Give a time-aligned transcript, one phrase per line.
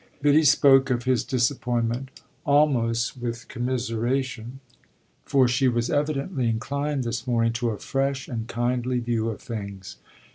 [0.19, 4.59] Biddy spoke of his disappointment almost with commiseration,
[5.25, 9.97] for she was evidently inclined this morning to a fresh and kindly view of things.